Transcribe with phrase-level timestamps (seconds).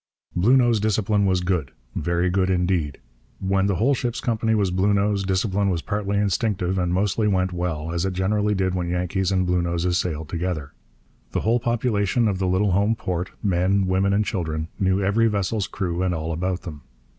[0.35, 2.97] Bluenose discipline was good, very good indeed.
[3.39, 7.91] When the whole ship's company was Bluenose discipline was partly instinctive and mostly went well,
[7.91, 10.73] as it generally did when Yankees and Bluenoses sailed together.
[11.33, 15.67] The whole population of the little home port men, women, and children knew every vessel's
[15.67, 16.81] crew and all about them.